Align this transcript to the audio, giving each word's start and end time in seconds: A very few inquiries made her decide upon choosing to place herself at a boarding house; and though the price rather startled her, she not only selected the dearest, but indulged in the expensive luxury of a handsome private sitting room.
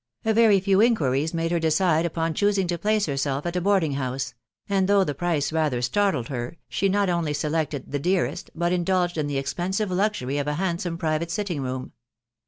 A 0.25 0.33
very 0.33 0.59
few 0.59 0.81
inquiries 0.81 1.31
made 1.31 1.51
her 1.51 1.59
decide 1.59 2.07
upon 2.07 2.33
choosing 2.33 2.65
to 2.69 2.77
place 2.79 3.05
herself 3.05 3.45
at 3.45 3.55
a 3.55 3.61
boarding 3.61 3.91
house; 3.91 4.33
and 4.67 4.87
though 4.87 5.03
the 5.03 5.13
price 5.13 5.53
rather 5.53 5.79
startled 5.79 6.29
her, 6.29 6.57
she 6.67 6.89
not 6.89 7.07
only 7.07 7.35
selected 7.35 7.91
the 7.91 7.99
dearest, 7.99 8.49
but 8.55 8.71
indulged 8.73 9.15
in 9.19 9.27
the 9.27 9.37
expensive 9.37 9.91
luxury 9.91 10.39
of 10.39 10.47
a 10.47 10.55
handsome 10.55 10.97
private 10.97 11.29
sitting 11.29 11.61
room. 11.61 11.91